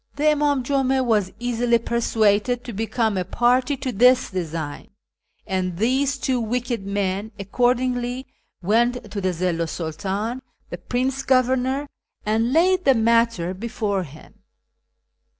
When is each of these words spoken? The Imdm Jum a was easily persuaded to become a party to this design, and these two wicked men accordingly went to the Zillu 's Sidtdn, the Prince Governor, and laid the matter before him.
The 0.15 0.23
Imdm 0.23 0.63
Jum 0.63 0.91
a 0.93 1.03
was 1.03 1.31
easily 1.39 1.77
persuaded 1.77 2.63
to 2.63 2.73
become 2.73 3.17
a 3.19 3.23
party 3.23 3.77
to 3.77 3.91
this 3.91 4.31
design, 4.31 4.87
and 5.45 5.77
these 5.77 6.17
two 6.17 6.39
wicked 6.39 6.87
men 6.87 7.31
accordingly 7.37 8.25
went 8.63 9.11
to 9.11 9.21
the 9.21 9.29
Zillu 9.31 9.67
's 9.67 9.77
Sidtdn, 9.77 10.41
the 10.71 10.79
Prince 10.79 11.21
Governor, 11.21 11.85
and 12.25 12.51
laid 12.51 12.83
the 12.83 12.95
matter 12.95 13.53
before 13.53 14.01
him. 14.01 14.41